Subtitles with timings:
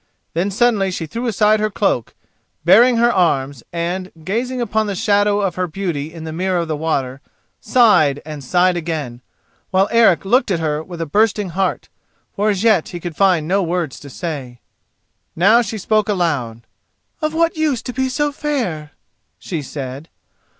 [0.33, 2.15] Then suddenly she threw aside her cloak,
[2.65, 6.67] baring her arms, and, gazing upon the shadow of her beauty in the mirror of
[6.67, 7.21] the water,
[7.59, 9.21] sighed and sighed again,
[9.69, 11.87] while Eric looked at her with a bursting heart,
[12.35, 14.59] for as yet he could find no words to say.
[15.35, 16.63] Now she spoke aloud.
[17.21, 18.93] "Of what use to be so fair?"
[19.37, 20.09] she said.